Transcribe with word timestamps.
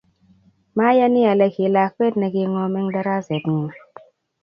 mayani 0.77 1.21
ole 1.31 1.47
ki 1.55 1.65
lakwet 1.75 2.13
ne 2.17 2.27
king'om 2.33 2.73
eng 2.79 2.89
daraset 2.93 3.43
ng'uung 3.49 3.71